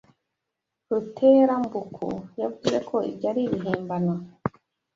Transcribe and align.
Ruterambuku 0.89 2.07
yavuze 2.41 2.77
ko 2.89 2.95
ibyo 3.09 3.25
ari 3.31 3.41
ibihimbano 3.45 4.13